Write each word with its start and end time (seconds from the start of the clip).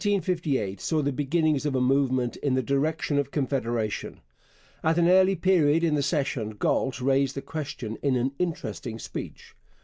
The 0.03 0.09
year 0.09 0.15
1858 0.15 0.81
saw 0.81 1.03
the 1.03 1.11
beginnings 1.11 1.63
of 1.67 1.75
a 1.75 1.79
movement 1.79 2.35
in 2.37 2.55
the 2.55 2.63
direction 2.63 3.19
of 3.19 3.29
Confederation. 3.29 4.19
At 4.83 4.97
an 4.97 5.07
early 5.07 5.35
period 5.35 5.83
in 5.83 5.93
the 5.93 6.01
session 6.01 6.55
Galt 6.57 6.99
raised 6.99 7.35
the 7.35 7.43
question 7.43 7.99
in 8.01 8.15
an 8.15 8.31
interesting 8.39 8.97
speech. 8.97 9.53